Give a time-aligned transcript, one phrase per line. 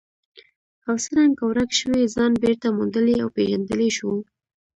[0.87, 4.11] او څرنګه ورک شوی ځان بېرته موندلی او پېژندلی شو.